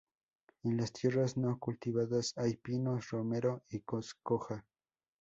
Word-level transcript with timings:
En 0.63 0.77
las 0.77 0.91
tierras 0.93 1.37
no 1.37 1.59
cultivadas 1.59 2.33
hay 2.37 2.55
pinos, 2.55 3.07
romero 3.11 3.61
y 3.69 3.81
coscoja. 3.81 4.65